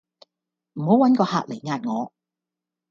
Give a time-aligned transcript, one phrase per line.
[0.73, 2.11] 唔好搵個客嚟壓我